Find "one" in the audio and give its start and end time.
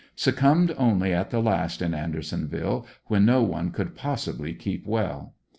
3.43-3.69